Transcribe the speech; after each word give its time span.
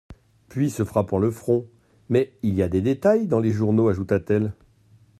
Puis, 0.49 0.71
se 0.71 0.83
frappant 0.83 1.19
le 1.19 1.29
front: 1.29 1.67
Mais 2.09 2.33
il 2.41 2.55
y 2.55 2.63
a 2.63 2.67
des 2.69 2.81
détails 2.81 3.27
dans 3.27 3.39
les 3.39 3.51
journaux, 3.51 3.87
ajouta-t-elle. 3.87 4.51